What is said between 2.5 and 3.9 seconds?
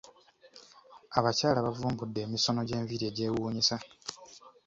gy’enviri egyewuunyisa.